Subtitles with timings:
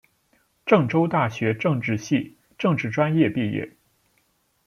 [0.65, 3.77] 郑州大学政治系政治专业毕业。